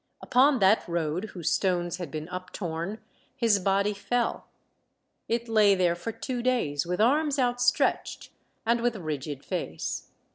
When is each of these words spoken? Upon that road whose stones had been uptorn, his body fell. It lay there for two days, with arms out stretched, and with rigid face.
Upon 0.19 0.57
that 0.57 0.83
road 0.87 1.25
whose 1.25 1.51
stones 1.51 1.97
had 1.97 2.09
been 2.09 2.27
uptorn, 2.29 2.97
his 3.35 3.59
body 3.59 3.93
fell. 3.93 4.47
It 5.27 5.47
lay 5.47 5.75
there 5.75 5.93
for 5.93 6.11
two 6.11 6.41
days, 6.41 6.87
with 6.87 6.99
arms 6.99 7.37
out 7.37 7.61
stretched, 7.61 8.31
and 8.65 8.81
with 8.81 8.95
rigid 8.95 9.45
face. 9.45 10.07